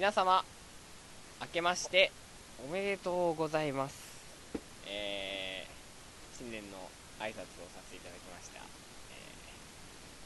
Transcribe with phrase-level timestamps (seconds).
[0.00, 0.42] 皆様
[1.42, 2.10] 明けまして
[2.66, 4.00] おめでとうございます
[4.88, 6.78] えー、新年の
[7.18, 8.64] 挨拶をさせていただきました、え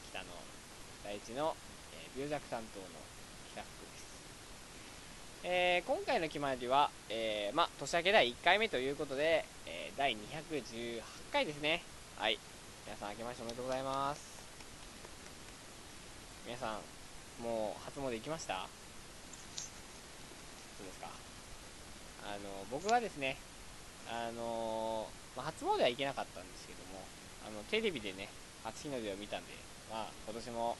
[0.07, 0.27] ー、北の
[1.03, 1.57] 第一の、
[1.91, 2.85] えー、病弱担当の
[3.51, 4.05] 北福です
[5.43, 11.01] えー、今回の決まりは、えー、ま、年明け第1回目ということで、えー、第218
[11.33, 11.83] 回ですね。
[12.17, 12.39] はい。
[12.85, 14.21] 皆さん明けましておめでとうございます。
[16.47, 16.79] 皆さ
[17.41, 18.84] ん、もう初詣行きました？
[20.77, 21.07] そうですか。
[22.23, 23.37] あの、僕はですね、
[24.09, 27.01] あのまあ、初詣は行けなかったんですけども、
[27.47, 28.29] あの、テレビでね、
[28.63, 29.53] 初日の出を見たんで、
[29.91, 30.77] まあ、今年も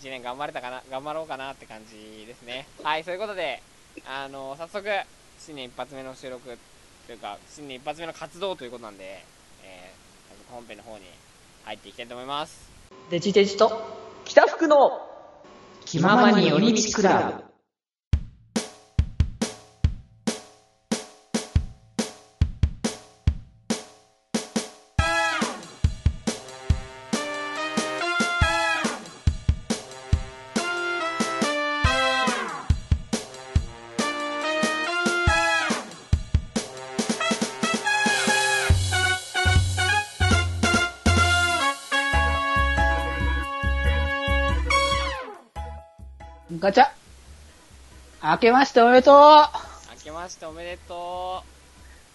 [0.00, 2.66] 1年頑張れたかな、頑張ろうかなって感じですね。
[2.82, 3.62] はい、そういうことで、
[4.06, 4.88] あの早速
[5.38, 6.58] 新年一発目の収録
[7.06, 9.24] というか新年一発目の活動ということなんで、
[9.62, 11.04] えー、本編の方に
[11.64, 12.70] 入っていきたいと思います
[13.10, 13.70] デジデジと
[14.24, 14.76] 北福の
[15.84, 17.53] 気ままに寄り道クラブ
[48.34, 49.14] 明けましておめでとう
[49.94, 51.44] 明けましておめでと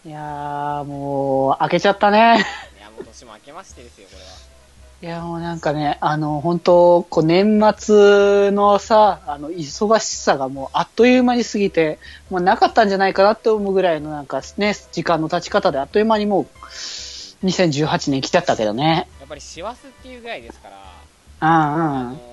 [0.03, 2.45] ういやー、もう、明けちゃったね。
[2.77, 5.15] いや、もう年も明けましてですよ、これは。
[5.15, 16.47] いや、もうなんかね、あの、本当こう、年末のさ、あの、忙しさがもう、あっという間に過ぎて、もうなかったんじゃないかなって思うぐらいのなんかね、時間の経ち方であっという間にもう、
[17.45, 19.07] 2018年来ちゃったけどね。
[19.19, 20.69] やっぱり師走っていうぐらいですか
[21.39, 22.28] ら、うんうん。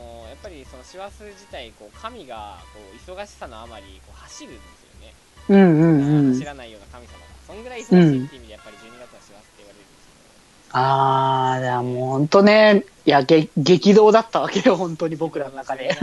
[0.87, 5.15] 師走自体こう神がこう忙しさのあまりこう走るんですよね、
[5.49, 15.99] うんうんうん、走らないような神様がそんぐらい忙しいっていう意味でやっぱり12月は師走って言われるんですけど、うん、ああじゃあもう本当ねいやげ激動だったわけよ本当に僕らの中で、ね、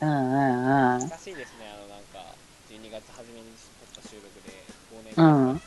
[0.00, 1.00] うんうんうん。
[1.00, 2.34] 難しいですねあのなんか
[2.70, 3.46] 12月初めに
[3.92, 4.54] 撮った収録で
[4.94, 5.60] 忘年会うん。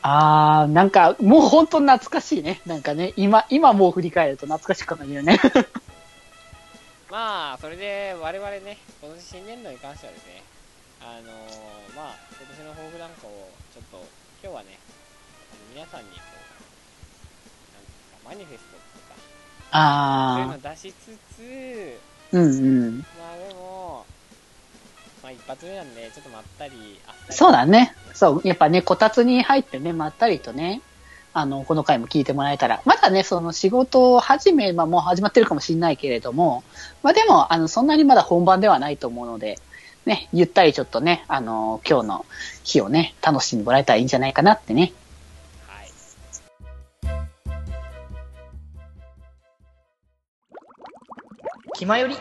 [0.00, 2.60] あー、なんか、もう本当懐かしいね。
[2.66, 5.40] なんかね、今、今もう振り返ると懐かしく感じるね。
[7.10, 10.42] まあ、それで我々ね、今年新年度に関してはですね、
[11.00, 14.04] あのー、まあ、今年の抱負なんかを、ちょっと、
[14.42, 14.78] 今日はね、
[15.72, 19.14] 皆さんにこう、なんですか、マニフェストとか、
[19.72, 21.98] あそういうのを出しつつ、
[22.32, 22.98] うんうん。
[22.98, 24.04] まあでも、
[25.22, 27.34] まあ一発目なんで、ちょっとまったり、あったり。
[27.34, 27.94] そうだね。
[28.12, 30.82] そう、やっぱね、こたつに入ってね、まったりとね、
[31.38, 36.64] あの、この回も聞いてもらえたら、まだね、その仕事始め、まあもう始まってるかもしれないけれども、
[37.02, 39.58] まあでも、あの、そんなにまだ本番ではないと思うので、
[40.04, 42.26] ね、ゆったりちょっとね、あの、今日の
[42.64, 44.92] 日をね、楽しんでもらえたらいいんじゃないかなってね。
[51.74, 52.16] 気まより。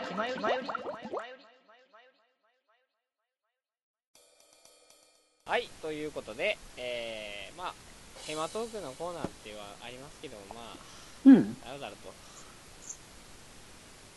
[5.45, 7.73] はい、ということで、えー、まあ、
[8.27, 10.75] テーマトークのコーナーってはありますけども、まあ、
[11.23, 11.55] うん。
[11.61, 11.97] だらだらと。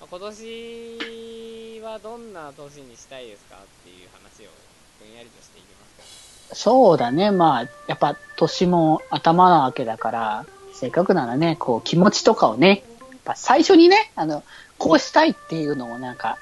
[0.01, 4.51] まあ、今年はどんな年にしたいですかっていう話を
[4.99, 7.31] ぼんやりとしていきますか、そうだね。
[7.31, 14.43] まあ、やっぱ年も頭なわけだから、せっかくならね、こう気持ちとかをね、やっぱ最初にね、あの、
[14.77, 16.37] こうしたいっていうのをなんか、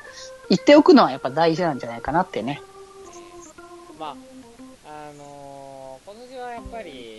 [0.49, 2.63] 言っておくのはやっぱ大事なんじゃないかなってね。
[4.01, 4.17] まあ、
[4.87, 7.18] あのー、今年はやっぱり、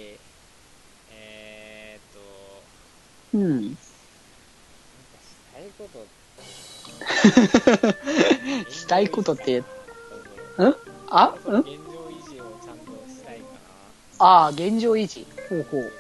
[3.34, 3.76] うん。
[3.76, 3.78] し
[5.54, 6.08] たいこと
[8.72, 9.64] したいことって、ん？
[11.10, 11.28] あ？
[11.28, 11.36] ん？
[11.36, 13.44] 現状維持をちゃんとしたいか
[14.20, 14.26] な。
[14.26, 15.28] ああ、現状維持。
[15.50, 15.92] ほうほう。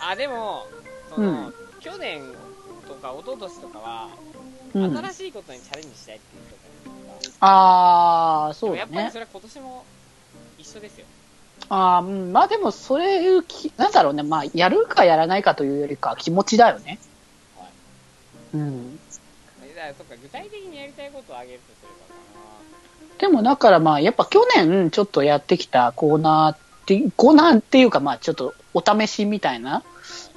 [0.00, 0.66] あ、でも、
[1.08, 2.22] その、うん、去年
[2.86, 4.08] とか一昨年とかは、
[4.74, 6.62] うん、新しいことにチャレンジしたいっていうとか、
[7.40, 8.78] ああ、そうね。
[8.78, 9.86] やっぱりそれは今年も
[10.58, 11.06] 一緒ですよ。
[11.68, 13.40] あまあでも、それ
[13.76, 16.98] なんだろうね、まあ、やるかやらないかというよりか気持ちだよね。
[17.56, 17.68] はい。
[18.54, 18.98] うん。
[19.98, 22.20] そっか、具体的にやりたいことをあげるとすればか
[23.14, 23.18] な。
[23.18, 29.82] でも、だからまあ、やっぱ去年ちょっとやってきたコーナーって、コーナーっていうかまあ、ちょっとお試しみたいな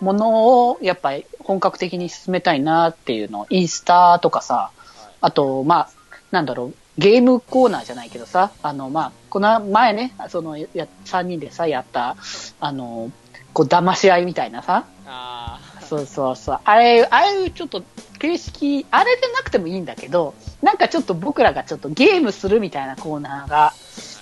[0.01, 5.89] ものを、やっぱり本格的に進めたいなっていうのを、インスタとかさ、はい、あと、まあ、
[6.31, 10.67] なんだろう、ゲームコーナーじゃないけどさ、あの、まあ、この前ね、その、や、
[11.05, 12.17] 3人でさ、やった、
[12.59, 13.11] あの、
[13.53, 17.83] こう、騙し合いみたいなさ、あそうそうそう、あれ、ああいうちょっと、
[18.19, 23.73] 形式、あれでなくてもいいんだけど、なんかちょっと僕らがちょっとゲームするみたいなコーナーが、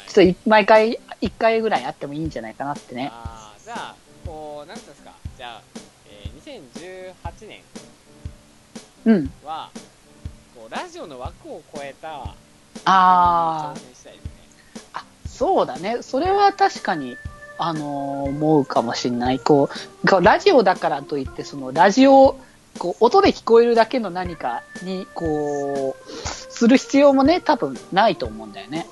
[0.07, 3.09] ちょっとい毎回、一回ぐらいあってもいいんじゃないかなってね。
[3.11, 3.63] あー。
[3.65, 3.95] じゃあ
[4.25, 5.11] こうなんていうんですか。
[5.35, 5.61] じゃあ、
[6.07, 7.61] えー2018年
[9.05, 9.31] うん。
[9.43, 9.69] は
[10.55, 12.35] こうラジオの枠を超えた
[12.89, 13.73] あ
[14.93, 15.97] あ、そうだね。
[16.01, 17.15] それは確かに、
[17.57, 19.39] あのー思うかもしんない。
[19.39, 19.69] こ
[20.03, 22.37] う、ラジオだからといって、そのラジオ、
[22.79, 28.87] こう、音で聞こえるだけの何かに、こう、する必要もね、多分ないと思うんだよね。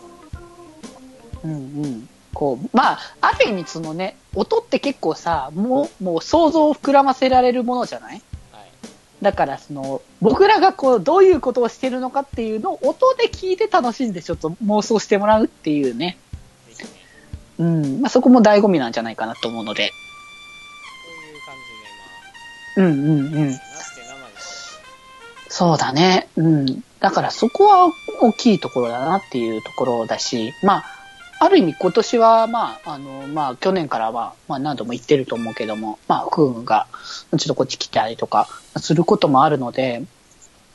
[1.43, 1.55] うんう
[1.87, 2.09] ん。
[2.33, 8.21] こう、まあ、ある意味そのね、音って結構さ、もう、もう想像を膨らませられるものじゃない？
[9.25, 16.19] だからその、僕らがこう、どういうことをしてるのかっていうのを音で聞いて楽しんでちょっと妄想してもらうっていうね。
[17.57, 18.01] うん。
[18.01, 19.93] まあ、そこも醍醐味なんじゃないかなと思うので。
[19.95, 21.55] そういう感
[22.75, 23.59] じでまあうんうんうん。
[25.49, 26.27] そうだね。
[26.35, 26.83] うん。
[26.99, 27.91] だからそこは
[28.21, 30.85] 大きいところだなっていうところだし、まあ、
[31.39, 36.87] ある意味今年は、まあ、あの、まあ、去年からは、まあ、何度も言ってると思うけども、まあ、福君が、
[37.31, 38.47] ちょっとこっち来たりとか、
[38.77, 40.03] することもあるので、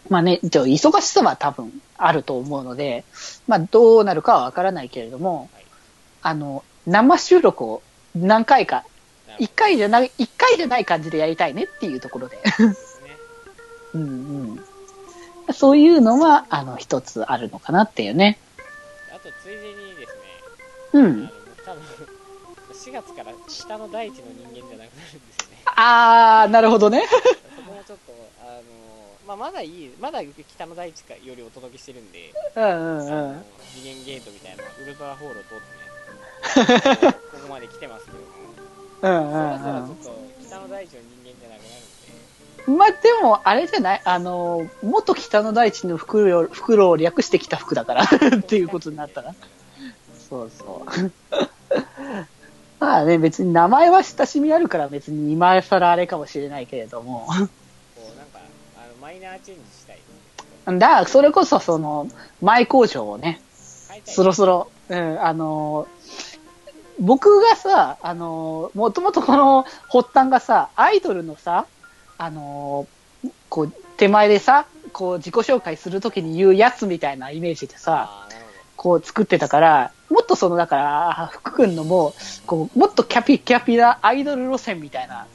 [0.08, 3.04] まあね、じゃあ忙しさは多分あると思うので、
[3.46, 5.64] まあ、どうなるかはわからないけれども、はい
[6.22, 7.82] あの、生収録を
[8.14, 8.84] 何回か、
[9.38, 12.38] 一回じゃない、一回じゃない感じでやりたいねっていうところで。
[13.94, 14.02] うん
[15.48, 15.52] うん。
[15.52, 18.38] そういうのは、あの、一つあるのかなっていうね。
[19.10, 20.29] あとついでにですね
[20.92, 21.26] うん。
[21.26, 21.82] 僕多分
[22.74, 27.06] 4月から下の大地の人間じゃなくなるんですよねあー、なるほどね。
[27.06, 28.60] そこもちょっとあの
[29.26, 32.68] まあまだいいまだ北の大地かよりお届けしてるんでうんう
[33.02, 33.42] んうん。
[33.74, 38.24] 次元ゲートみたいなウルトラホールを通ってねここまで来てますけども
[39.02, 41.84] うんそろそろうんちょっと北の大地の人間じゃなくなるん
[42.64, 42.76] でうん。
[42.78, 44.02] まあ、でも、あれじゃない？
[44.04, 48.02] あの、元北の大地の袋を、袋を略してきた服だから
[48.36, 49.34] っていうことになったら。
[50.30, 51.12] そうそう。
[52.78, 57.26] まあね、別に名前は親しみあるから別に今更あれかもしれないけれども。
[57.26, 58.38] こうなんか
[58.78, 59.98] あのマイナーチェンジしたい
[60.78, 62.08] だから、それこそその、
[62.40, 63.40] 前工場をね、
[64.04, 66.30] そろそろ、うん、あのー
[67.00, 71.66] 僕がさ、あのーもともとこの発端がさ、アイドルのさ、
[72.18, 78.28] あのーこう、手前でさ、こう、自己紹介するときに言うやつみたいなイメージでさ、
[78.80, 82.14] こう作ってたから、もっとその、だから、福君のも、
[82.46, 85.26] こう、もっとキャピキャピなアイドル路線みたいな、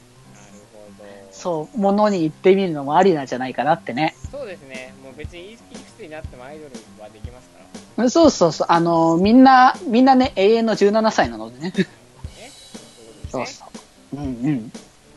[0.98, 4.16] どなそう、ものに行ってみるのもありなんじゃないかなってね。
[4.32, 5.60] そうですねもう別にいく
[5.96, 11.70] つになってもアイドルはできますからそうそうそう、あのーみんな、みんなね、永遠の17歳なのでね。
[11.78, 11.86] ね
[13.30, 13.64] そうねそうそ
[14.12, 14.16] う。
[14.16, 14.72] うんうん。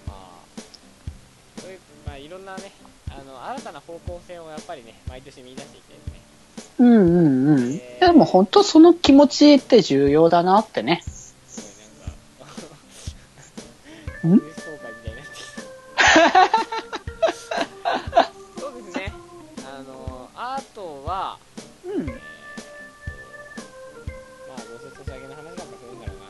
[0.06, 2.72] まあ、そういう、まあ、いろんなね、
[3.10, 5.89] あの、新たな方向性をやっぱりね、毎年見出していきたいですね。
[6.80, 7.78] うんうんうん。
[7.78, 11.04] でも本当その気持ちって重要だなってね。
[11.06, 11.36] す
[14.24, 14.40] ごい、なん？
[18.58, 19.14] そうですね。
[19.66, 21.38] あの、あとは、
[21.86, 22.16] うんまあ、
[24.58, 26.24] どうせソシャゲの話なんかするんだろうな、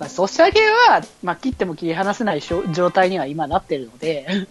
[0.00, 4.46] まあ、ソシャゲは、まあ、切っても切り離せない状態には今なってるので、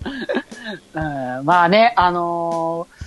[0.96, 3.03] うん、まあね、あのー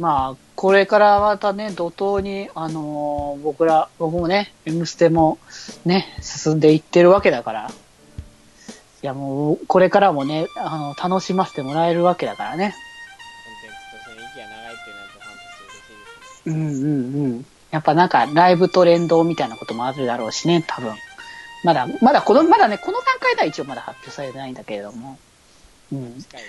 [0.00, 5.36] まあ、これからまたね、怒涛に、あのー僕ら、僕もね、M ステも
[5.84, 7.70] ね、進んでいってるわけだから、
[9.02, 12.74] いやもう、これからもね、あの、楽しませてもらえるわけだからね。
[13.44, 16.54] コンテンツとしての息が長いっていうのは、ファンとして嬉しいですね。
[16.54, 17.46] うんうんうん。
[17.70, 20.94] やっぱなんかライブと連動みたいなこともあるだろうしね、多分。
[21.62, 25.18] まだ、まだこの、まだね、この段階では一応まだ発表されてないんだけれども。
[25.92, 26.22] うん。
[26.22, 26.40] 近い。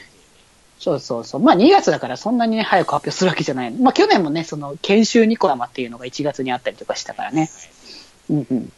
[0.82, 1.42] そうそうそう。
[1.42, 3.72] まあ2月だからそんなにね、早く発表するわけじゃない。
[3.72, 7.52] まあ去年もね、その研修ニコラマっていうのが1月にあったりとかしたからね。
[8.32, 8.74] うんうん。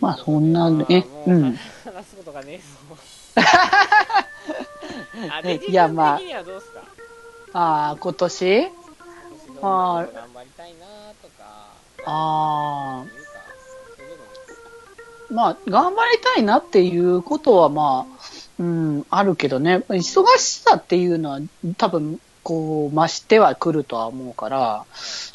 [0.00, 1.58] まあそんなねううん話
[2.06, 2.60] すことがね。
[5.28, 6.20] あ、デジいやまあ
[7.52, 8.62] ああ、今年？
[8.62, 8.80] 今年
[9.46, 10.86] どんなこと頑張りたいな
[11.20, 11.44] とか、
[12.06, 13.04] ああ、
[15.30, 21.40] まあ、頑張りたいなっていうことは、まあ、うん、あるけどね、忙しさっていうのは
[21.78, 24.84] 多分、こう、増してはくるとは思うから、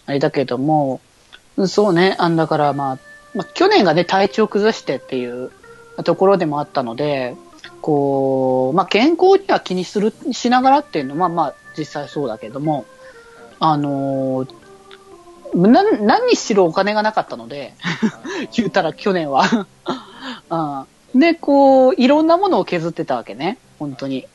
[0.06, 1.02] あれだけども、
[1.66, 3.00] そうね、あんだからまあ、
[3.34, 5.50] まあ、去年がね、体調崩してっていう
[6.04, 7.36] ところでもあったので、
[7.82, 12.86] こう、まあ、健康には気にする、しながらっていうのは、まあ、実際そうだけども、
[13.60, 14.56] あのー
[15.56, 17.76] な何しろお金がなかったので、
[18.58, 19.68] 言うたら去年は。
[21.16, 23.58] で、こう、いろんなものを削ってたわけね。
[23.80, 24.28] 本当に。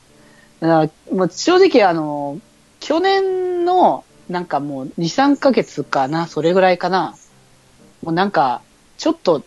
[0.59, 2.39] だからもう正直あの、
[2.79, 7.15] 去年の、なんかもう2、3ヶ月かな、それぐらいかな。
[8.01, 8.61] もうなんか、
[8.97, 9.43] ちょっと、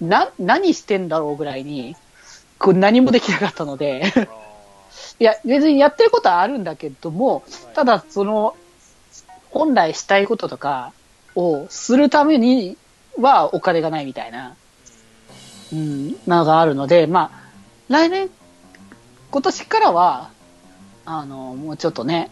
[0.00, 1.96] な、何してんだろうぐらいに、
[2.58, 4.20] こう何もできなかったので、あ
[5.20, 7.42] いや、別にやってることはあるんだけども、
[7.74, 8.56] ただその、
[9.50, 10.92] 本来したいこととか
[11.34, 12.78] をするために
[13.18, 14.59] はお金がないみたいな、ー
[15.72, 17.40] うん、のがあるので、まあ、
[17.88, 18.30] 来年、
[19.30, 20.30] 今年からは、
[21.04, 22.30] あの、もうちょっとね、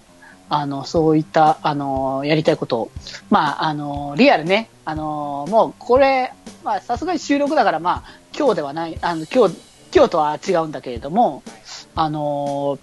[0.50, 2.90] あの、そういった、あの、やりたいことを、
[3.30, 6.33] まあ、あの、リアルね、あの、もうこれ、
[6.64, 9.57] まあ、さすがに収録だから、まあ、今日ではない、あの、今日、
[9.95, 11.42] 今日とは違うんだけれども、
[11.95, 12.78] あの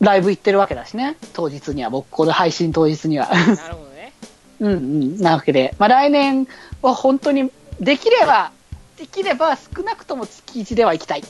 [0.00, 3.28] ライブ行ってるわけだしね、当日には、僕、この配信当日には。
[3.28, 4.12] なるほどね。
[4.60, 6.46] うんうん、なわけで、まあ、来年
[6.82, 8.52] は本当に、できれば、
[8.96, 11.20] できれば少なくとも月1では行きたい。
[11.20, 11.24] っ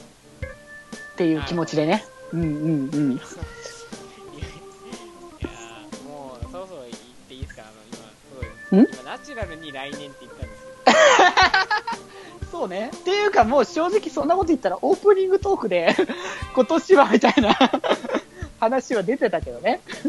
[1.17, 2.05] ていう気持ちでね。
[2.33, 2.49] うんうん
[2.93, 3.13] うん。
[3.13, 6.95] いやーもうそろそろ言っ
[7.29, 7.63] ていいですか？
[7.63, 12.91] あの今すご今ナチュラルに来年って言ったんですそうね。
[12.95, 15.95] っていうかもう正直そんなこと言ったらオープニングトークで
[16.55, 17.57] 今年はみたいな。
[18.61, 19.81] 話は出てたけどね。
[19.87, 19.93] け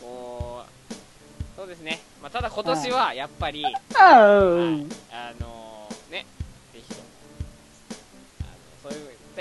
[0.00, 0.70] どもう
[1.56, 3.64] そうですね、まあ、ただ今年はやっぱり、
[3.94, 4.90] ああ、うん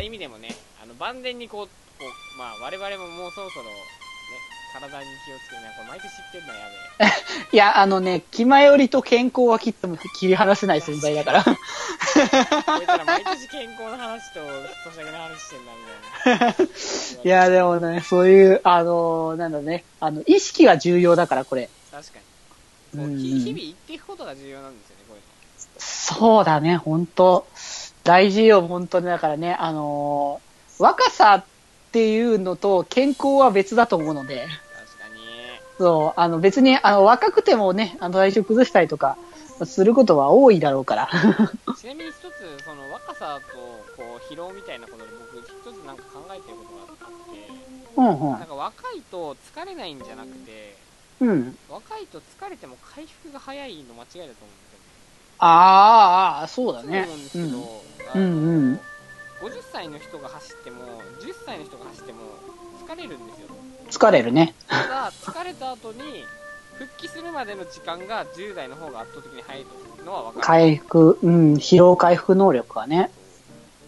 [0.01, 0.49] った意味でもね
[0.81, 2.05] あの万全にこうこ
[2.35, 3.71] う、まあ、我々ももうそろそろね
[4.73, 6.59] 体に気をつけてねこれ毎年言ってんのや
[6.99, 7.11] べえ
[7.51, 11.43] いや、あのね、気前よりと健康は切っても切り離せない存在だから。
[11.43, 14.39] こいつら毎年健康の話と
[14.85, 15.71] ソシャゲの話してんだ
[16.39, 16.67] みたい
[17.17, 21.69] ないや、でもね、そういう、あのなんだね、あの、意識が重要だから、これ。
[21.91, 22.19] 確か
[22.93, 23.05] に。
[23.05, 25.25] こう日々言っていくことが重要なんですよねこういうの。
[25.77, 27.45] そうだね、本当
[28.03, 29.05] 大事よ、本当に。
[29.05, 31.45] だからね、あのー若さっ
[31.91, 35.21] ていうのと健康は別だと思うので、確かに
[35.77, 39.15] そう、あの別に、あの、若くてもね、あの、体調崩したりとか、
[39.65, 41.09] することは多いだろうから。
[41.77, 43.57] ちなみに一つその若さと
[43.95, 47.49] こう疲労みたいなことで僕一つなんか考えてることがあって
[47.95, 50.75] うんなんか若いと疲れないんじゃなくて
[51.19, 51.29] うん。
[51.29, 51.57] うん。
[51.69, 54.70] 若いと疲れても回復が早いの間違いだと思うんですよね
[55.41, 57.37] あーあー、そうだねそう思うんです。
[57.37, 57.61] けど、うん。
[58.13, 58.79] あのうんうん
[59.41, 62.19] 50歳の人が走っても10歳の人が走っても
[62.85, 63.47] 疲れるんですよ
[63.89, 64.53] 疲れるね。
[64.67, 66.23] ただ疲れた後に
[66.75, 73.09] 復帰するまでの時間が10代の方が圧倒的に早いというのは分かる回復、うん、疲労回復能力はね。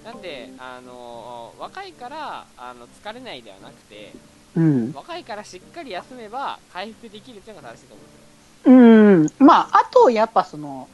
[0.03, 4.11] なんであの若いからあの疲れないではなくて
[4.55, 4.91] うん。
[4.93, 9.47] 若いからしっかり休めば回復できるっていうのが正しいと思うんですようん。
[9.47, 10.87] まあ、あと、やっぱその、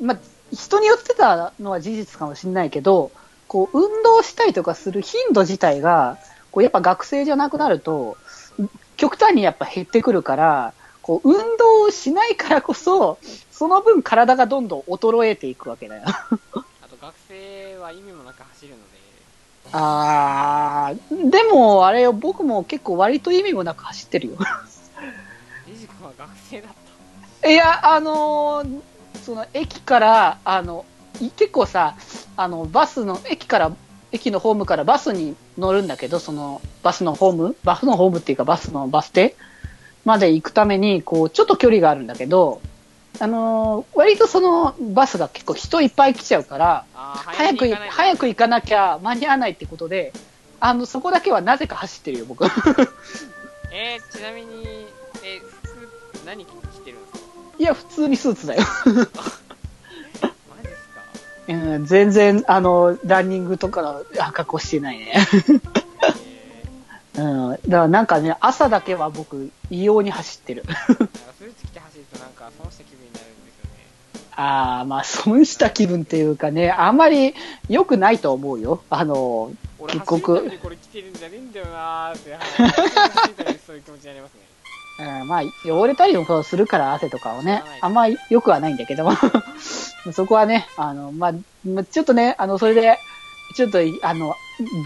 [0.00, 0.18] まあ、
[0.52, 3.10] 人によってたのは事実かもしれないけど、
[3.48, 6.18] こう、運動したりとかする頻度自体が、
[6.50, 8.16] こう、やっぱ学生じゃなくなると、
[8.96, 10.72] 極端にやっぱ減ってくるから、
[11.02, 13.18] こう、運動をしないからこそ、
[13.50, 16.02] その分体がどんどん衰えていくわけだよ。
[16.06, 18.82] あと学生は意味もなく走るので
[19.72, 24.36] あー、でも、あれよ、僕も結構割と意味もなく走ってるよ。
[25.66, 26.72] リジコは学生だっ
[27.42, 28.95] たいや、あのー
[29.26, 30.84] その駅から、あの、
[31.20, 31.96] い結構さ、
[32.36, 33.72] あの、バスの、駅から、
[34.12, 37.56] 駅のホームからバスに乗るんだけど、その、バスのホーム？
[37.64, 39.34] バスのホームっていうか、バスのバス停？
[40.04, 42.60] まで行くために、こう、ちょっと距離があるんだけど、
[43.18, 50.12] あのー割とそのバスが結構人いっぱい来ちゃうから、早く早く行かなきゃ間に合わないってことで、
[50.60, 52.44] あの、そこだけはなぜか走ってるよ、僕。
[53.72, 54.86] えー、ちなみに
[55.24, 55.88] え服
[56.26, 56.48] 何着
[56.84, 57.25] てるんですか？
[57.58, 58.62] いや、普通にスーツだよ。
[61.84, 65.14] 全然、あの、ランニングとかのあ格好してないね。
[67.16, 67.50] え うん。
[67.50, 70.64] だからなんかね、朝だけは僕、異様に走ってる。
[70.64, 70.74] スー
[71.54, 73.86] ツ着て走るとなんか損した気分になるんですよね
[74.34, 77.34] ああ、まあ、損した気分っていうかね、あんまり
[77.68, 78.82] 良くないと思うよ。
[78.90, 84.45] あの、俺結走るた局めにこれ着てるんじゃねえんだよなーって、 そういう気持ちになりますね
[84.98, 89.12] うん、まあ、汚れたりもするから汗とかをね、あんまり良くはないんだけども、
[90.12, 91.32] そこはね、あの、まあ、
[91.66, 92.98] まあちょっとね、あの、それで、
[93.54, 94.34] ちょっと、あの、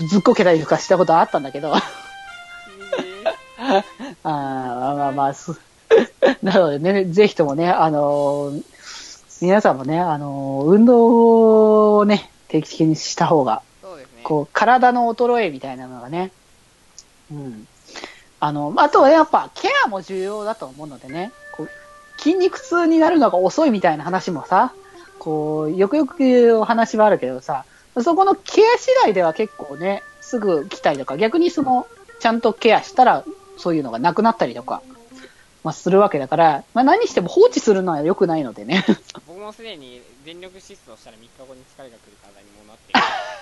[0.08, 1.82] ずっこけたりとかしたことはあったんだけど、 あ
[3.58, 5.52] えーまあまあ、す
[6.42, 8.64] なのでね、ぜひともね、あのー
[9.40, 14.04] 皆さんもね、あのー運動をね、定期的にした方が、うね。
[14.22, 16.30] こう、体の衰えみたいなのがね、
[17.30, 17.66] うん。
[18.40, 21.70] あの、あとはやっぱ、ケアも重要だと思うのでね、こう、
[22.20, 24.72] 筋肉痛になるのが遅いみたいな話もさ、
[25.18, 27.66] こう、よくよく言うお話はあるけどさ、
[28.02, 31.86] そこのケア次第では結構ね、すぐ来たりとか、逆にその、
[32.18, 33.24] ちゃんとケアしたら、
[33.58, 34.82] そういうのがなくなったりとか、
[35.62, 38.86] まあ、するわけだから、まあ、何しても放置するのは良くないのでね。
[39.26, 43.00] 僕もすでに全力疾走したら3日後に疲れが来る体にもなってる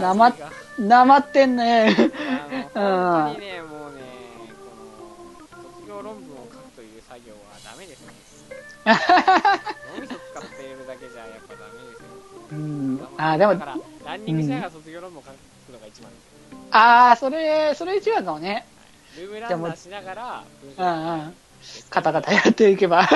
[0.00, 0.34] なま
[0.78, 1.94] なまってんね。
[2.74, 4.00] あの本当にね、もうね、
[4.64, 8.14] この卒業論文を書くという作業はダメですね。
[8.84, 12.08] 脳みそ使っているだけじゃやっぱダメですよ。
[12.52, 13.08] うん。
[13.16, 16.32] あー、でもだか、ら、ランニングしながら卒業論文を書くのが一番ですよ。
[16.70, 18.66] ああ、それ、それ一番かもね。
[19.16, 21.34] ルームランナーしながら、うんうん。
[21.90, 23.06] カタカタやっていけば。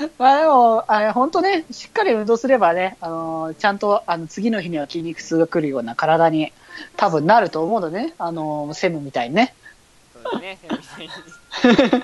[0.18, 6.52] まあでも、あれ本当ね、しっかり運動すればね、あのーちゃんと、あの、次の日には筋肉痛が来るような体に
[6.96, 9.54] 多分なると思うのでね、あのーセムみたいにね。
[10.22, 11.08] そうですね、セミさんに。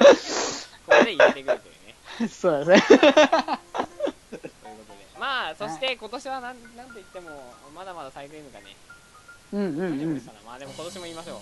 [0.86, 1.72] ここで入れてくるとい
[2.22, 2.28] うね。
[2.28, 2.98] そうですね。
[2.98, 3.58] ということで。
[5.18, 7.30] まあ、そして今年はなん、なんと言っても、
[7.74, 8.76] まだまだサイド M がね、
[9.52, 9.84] うんうんう
[10.14, 10.22] ん。
[10.46, 11.36] まあでも今年も言いましょう。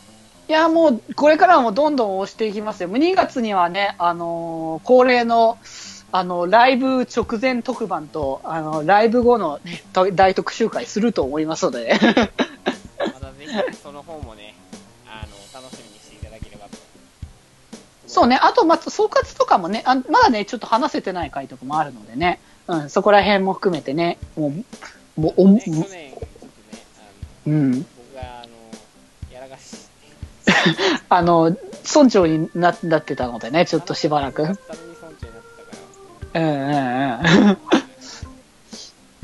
[0.47, 2.91] いや、もう、これからはもうどんどん押していきますよ。
[2.91, 5.59] 2月にはね、あのー恒例の、
[6.17, 14.55] あの、ライブ直前特番と、あの、ライブ後の、ね、と大特集会すると思いますので、またぜひ、その方もね、
[15.09, 16.77] あの、楽しみにしていただければと。
[18.07, 24.55] そうね、あと、また、総括とかもねあ、まだね、ちょっと話せてない回とかもあるのでね、うん、そこら辺も含めてね、も
[25.17, 25.73] う、もう、お、ね、去
[27.49, 29.79] うん、僕が、あの、やらかし、
[31.11, 31.57] あの、
[31.93, 34.57] 村長にななってたのでね、ちょっとしばらく。
[36.35, 37.59] うんうんうん。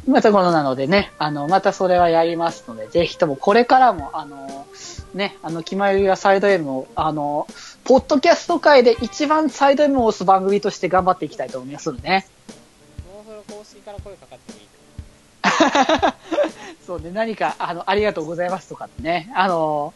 [0.12, 4.66] またことなのでね、あの、またそれはやりますので、ぜひともこれからも、あの、
[5.14, 7.46] ね、あの、気まゆりやサイド M を、あの、
[7.84, 12.26] ポッドキャスト界で一番サイド M を押す番組として頑張っていきたいと思いますのでね。
[13.12, 14.70] もうそれ公式から声かかってもいい
[16.86, 19.94] そうね、何か、あの、ありがとうございますとかってね、あの、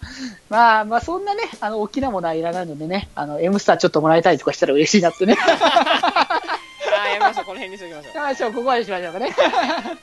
[0.49, 5.36] まあ、まあ、そんなね、あの、大きなものはいらないのでね、あの、M スターちょっともらえたりとかしたら嬉しいなってね。
[7.15, 8.25] やめましょう、この辺にしておきましょう。
[8.27, 9.35] よいしょ、ここまでしましょうかね。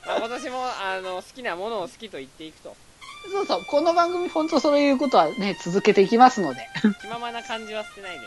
[0.06, 2.76] まあ、今年も、あの、好きなものを好きと言っていくと、
[3.30, 6.68] そうそう、この番組、本当そういうことはね、続けていきますので。
[7.00, 8.24] 気ままな感じは捨てないでね、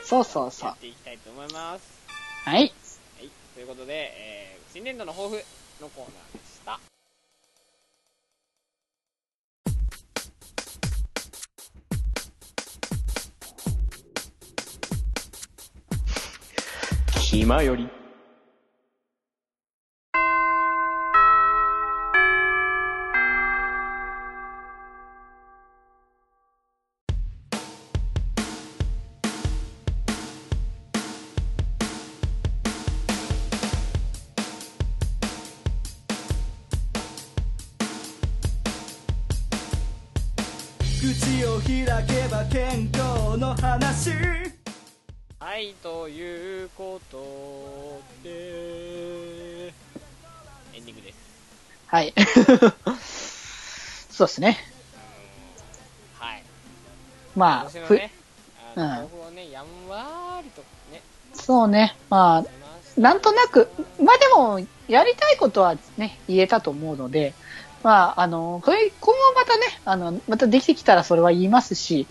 [0.00, 1.82] えーそうそうそうやっていきたいと思います。
[2.44, 2.58] はい。
[2.58, 2.72] はい、
[3.54, 5.44] ということで、えー新年度の抱負
[5.80, 6.78] のコーナーでした。
[17.20, 17.88] 気まより
[41.08, 44.10] 口を開けば健康の話
[45.38, 49.72] はい、ということで、エ
[50.78, 51.16] ンディングです。
[51.86, 52.12] はい。
[54.10, 54.58] そうですね。
[56.18, 56.42] あのーはい。
[57.34, 58.12] まあ、ふね、
[58.76, 60.60] うんね、やんわーりと
[60.92, 61.00] ね、
[61.32, 61.96] そうね。
[62.10, 67.32] まあ、なんとなく、まあでも、やりたいことはね、言えたと思うので、
[67.82, 72.06] まあ、あの、これ、今後またね、あの、またできてきたらそれは言いますし、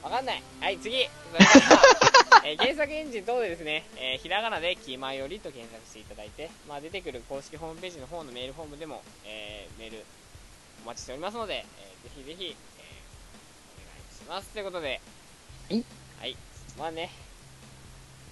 [0.02, 0.42] わかんない。
[0.60, 0.96] はい、次。
[2.44, 10.04] えー検索エンジン等でですね、えーひらがなで気まよりと検索していただいて、まあ、出てくる公式ホームページの方のメールフォームでも、えーメール
[10.84, 12.54] お待ちしておりますので、えーぜひぜひ、えーお
[13.84, 14.48] 願いします。
[14.50, 15.00] ということで、
[15.70, 15.84] はい。
[16.20, 16.36] はい。
[16.78, 17.10] まあね、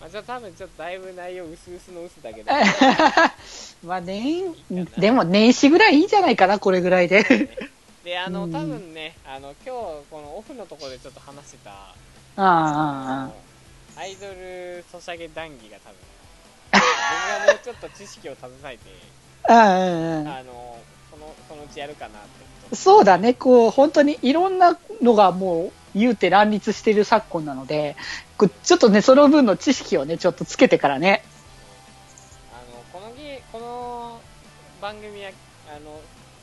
[0.00, 2.52] まあ、ちょっと多分ちょっとだいぶ内容薄々の薄だけど、
[3.82, 4.54] まあ年、
[4.98, 7.24] でも年始ぐらいいいんじゃないかな、これぐらいで。
[8.06, 11.92] で、あの、うん多分ね、あの、今日、このオフのところでちょっと話してた、あ
[12.36, 13.30] あ、
[13.96, 15.98] アイドルソシャゲ談義が多分、
[16.70, 18.80] 僕がもうちょっと知識を携えて、
[19.48, 20.78] あの、
[21.10, 22.22] その、そのうちやるかなっ
[22.70, 22.76] て。
[22.76, 27.96] そうだね、こう、本当にいろんなのがもう、言うて乱立してる昨今なので、
[28.62, 31.24] ちょっとね、その分の知識をね、ちょっとつけてからね。
[32.52, 34.20] あの、このゲー、この
[34.80, 35.32] 番組は、
[35.70, 36.00] あの、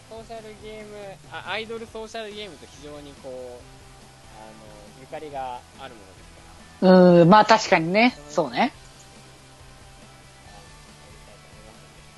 [0.09, 3.59] ソーシャルゲーム、あアイドルソーシャルゲームと非常にこう、あの、
[5.01, 8.71] ゆかりがあるものですから、うーん、まあ確かにね、そうね。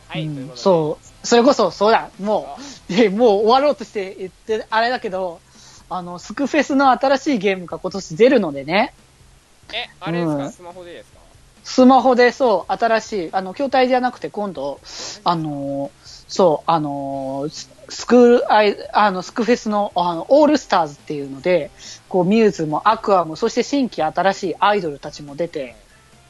[0.07, 0.51] はい、うん。
[0.55, 1.27] そう。
[1.27, 2.09] それこそ、そうだ。
[2.19, 2.57] も
[2.89, 5.39] う、でもう終わろうとして言って、あれだけど、
[5.89, 8.93] あの、スクフェスの新しいゲームが今年出るのでね、
[9.73, 10.51] え、あれですか、うん。
[10.51, 11.19] スマホでですか？
[11.63, 14.79] スマホでそう、新しい、あの、筐体じゃなくて今度、
[15.23, 21.69] あのーそう、あのースクールアイ、あの、スクフェスの、あの、オールスターズっていうので、
[22.09, 25.75] こう、ミューズもアクアも、そして新規新しいアイドルたちも出て、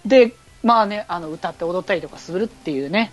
[0.06, 3.12] で、まあね、あの、歌って踊ったりとかするっていうね。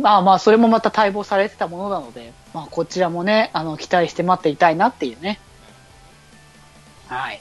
[0.00, 5.40] まあまあ、それもまた待望されてたものなので、まあ、こちらもね、あの、期待して待っていたいなっていうね。
[7.08, 7.40] はい。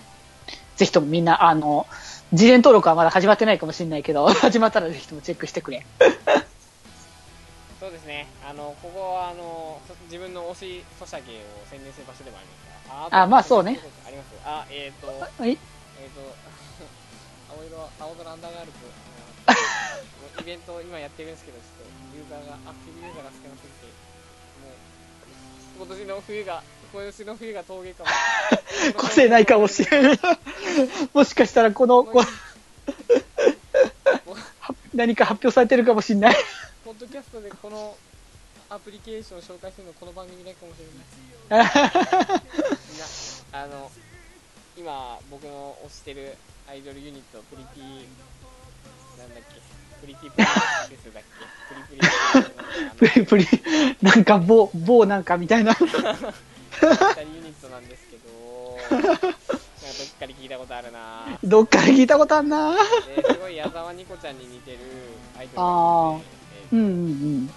[0.75, 1.85] ぜひともみんな、あの、
[2.33, 5.85] 事前登録はまだ始まってないかもしれないけど、 始まったらぜひともチェックしてくれ。
[7.81, 13.23] そうですね、あの、ここは、あの、そ自分の推しソシャゲを宣伝する場所でもありますから。
[13.23, 13.81] あまあそうね。
[14.05, 14.29] あります。
[14.45, 15.57] あ、えっ、ー、と、はい。
[15.97, 16.21] えっ、と、
[17.57, 18.77] 青色、青空アンダーガールズ、
[20.45, 23.89] イベントを今やってるんですけど、ちょっとユーザーが、アクティブユーザーが少なすぎて、
[24.61, 24.69] も
[25.81, 26.63] う、今年の冬が、
[26.93, 28.09] 今年の冬が峠かも。
[29.01, 30.19] 個性ないかもしれない。
[31.15, 32.27] もしかしたらこの、こは
[34.93, 36.35] 何か発表されてるかもしれない。
[36.83, 37.95] ポッドキャストでこの
[38.69, 40.85] アプリケーションを紹介するのこの番組だけかもしれ
[41.55, 41.69] ない。
[42.89, 43.05] みんな、
[43.63, 43.91] あの、
[44.75, 46.35] 今、僕の推してる
[46.67, 47.83] アイドルユニット、プリティ、
[49.19, 49.61] なんだっけ、
[50.01, 51.45] プリティプリンセスだっけ、
[52.97, 55.75] プリプリプリプリ、なんか某、某なんかみたいな。
[55.79, 59.29] ユニットなんですけど、なんかどっ
[60.19, 61.37] かで聞いたことあるなぁ。
[61.43, 62.73] どっかで聞いたことあんな。
[62.73, 62.79] で
[63.33, 64.79] すごい矢沢ニコちゃんに似てる
[65.37, 66.40] アイドルがい
[66.71, 67.53] うんうんそ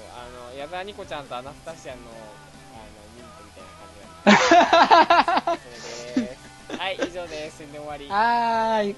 [0.00, 2.10] うあの矢沢ニコちゃんとアナスタシアンの
[2.74, 3.64] あのユニットみたい
[4.64, 6.40] な感じなんで。
[6.78, 7.58] はい以上です。
[7.58, 8.04] 宣伝終わり。
[8.04, 8.12] うん。
[8.12, 8.96] はーい。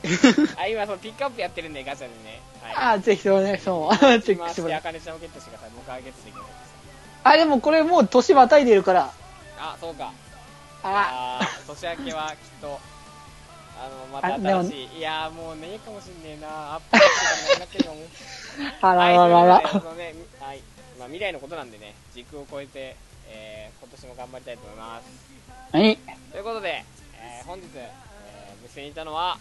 [0.58, 2.40] あ今そのピックアップやってるんでガチャでね。
[2.62, 2.74] はい。
[2.76, 4.78] あー、ぜひともね、そう、チェック回してもらう。
[4.80, 5.70] あかねちゃんをゲットしてください。
[5.74, 6.68] 僕はゲットできませんでし
[7.24, 9.10] あ、でもこれもう年またいでるから。
[9.56, 10.12] たあそうか。
[10.82, 12.78] あ、あー年明けはきっと
[13.82, 17.96] あのまた新しいいやーもうねえかもしんねえな アップしてからなってるかも
[18.80, 19.80] あらはい、ららら。
[19.80, 20.62] のね、はい、
[20.98, 22.94] まあ、未来のことなんでね、時空を超えて、
[23.28, 25.76] えー、今年も頑張りたいと思います。
[25.76, 25.96] はい。
[26.30, 26.84] ということで、
[27.18, 29.38] えー、本日、えー、無線にいたのは、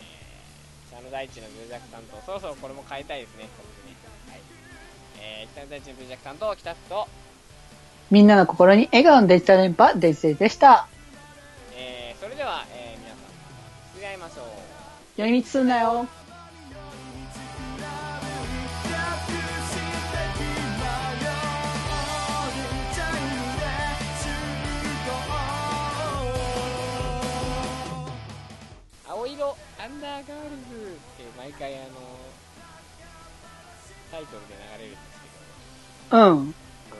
[0.00, 3.96] えー、北の大地のブルジャック担当、そろそろこれも変えたいですね、これでね。
[4.30, 4.40] はい。
[5.20, 7.08] えー、北の大地のブルジャック担当、北福と、
[8.10, 10.88] みんなの心に笑顔のデジタル連覇、デジデジでした。
[11.76, 12.81] えー、それでは、えー、
[14.22, 15.20] ましょう。
[15.20, 16.06] 寄り道すんなよ。
[29.08, 31.86] 青色アンダーガールズって毎回あの、
[34.12, 35.02] タイトルで流れるんです
[36.10, 36.52] けど、うん。
[36.52, 36.96] こ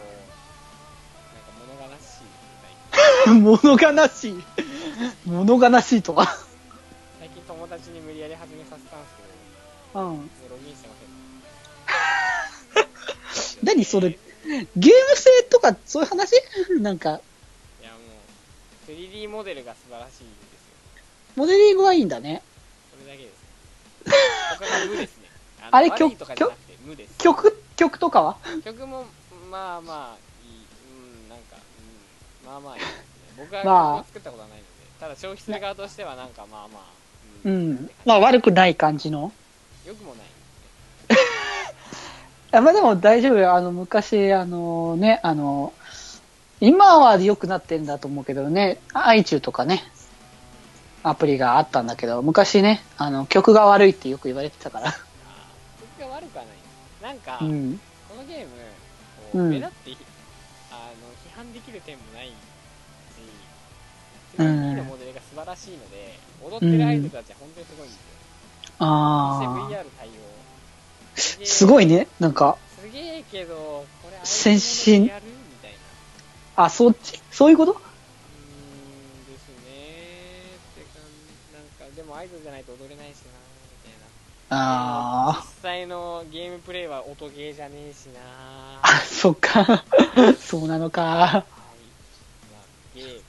[1.20, 2.18] う、なんか物悲し
[3.26, 4.44] い 物悲しい。
[5.24, 6.26] 物悲しいとは。
[7.72, 9.22] 最近友達に無理やり始めさせたんですけ
[9.94, 10.16] ど、うん。
[10.50, 10.94] ログインしてま
[12.76, 13.64] せん。
[13.64, 14.11] 何それ、
[14.76, 16.35] ゲーム性とか、そういう話？
[16.82, 17.20] なんか、
[17.80, 17.96] いやも
[18.88, 20.26] う、3D モデルが素晴らしいんですよ。
[21.37, 22.42] モデリングはいいんだね。
[22.90, 23.40] それだけです。
[24.61, 25.30] 他が無ですね。
[25.62, 27.16] のあれ悪いとかじゃなくて無です。
[27.18, 28.37] 曲、曲とかは？
[28.62, 29.06] 曲も、
[29.50, 33.04] まあまあ、いい、うん、なんか、うん、まあまあいいですね。
[33.38, 37.02] 僕はまあ曲を作ったことはないので、ただ消費する側としてはなんかまあまあ、
[37.44, 37.90] ううん、ん。
[38.05, 39.33] まあ悪くない感じの。
[39.87, 41.18] よくもない。
[42.52, 43.55] あまあでも大丈夫よ。
[43.55, 45.72] あの、昔、あのね、あの、
[46.61, 49.85] 今は良くなってんだと思うけどね、iTune とかね、
[51.02, 54.92] アプリがあったんだけど、昔ね、あの、曲が悪いってよく言われてたから。
[54.92, 57.81] 曲が悪くはないなんか、うん。
[58.09, 58.62] このゲーム
[59.35, 59.96] 目立ってひ
[60.70, 62.33] あの批判できる点もないし
[64.37, 64.91] 3D のモデルが素
[65.42, 68.02] 晴らしいので、踊ってるアイドルたちは本当にすごいんですよ、
[68.78, 69.46] ああ。
[69.68, 70.12] VR 対応。
[71.44, 72.07] すごいね。
[72.20, 73.55] なんか、すげえけど
[74.02, 75.11] これ先進
[76.55, 77.20] あ、そっち？
[77.33, 77.72] そういうこと？
[77.72, 77.81] うーん
[79.33, 81.00] ですねってか
[81.52, 84.07] なんかでもアイドルじゃないと踊れないしなみたいな。
[84.50, 88.81] あ実際のゲームプレイは音ゲーじゃねえしなあ。
[88.83, 89.85] あ、そっか。
[90.38, 91.46] そうなのか。
[92.94, 93.20] ゲー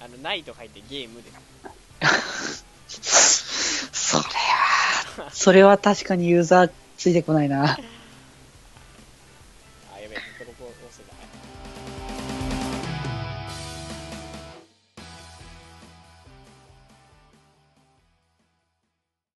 [0.00, 2.64] あの、ないと書いてゲームです。
[3.92, 7.78] それは、それは確かにユーザーついてこないな。